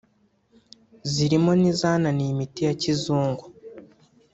zirimo 1.11 1.51
n’izananiye 1.61 2.29
imiti 2.35 2.59
ya 2.67 2.73
kizungu 2.81 3.45